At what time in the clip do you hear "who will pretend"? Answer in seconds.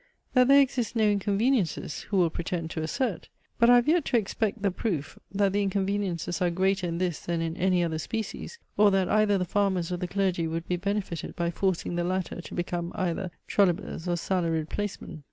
2.09-2.71